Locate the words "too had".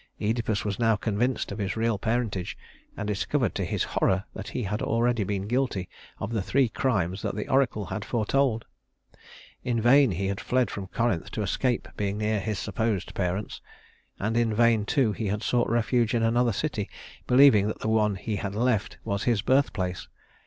14.85-15.43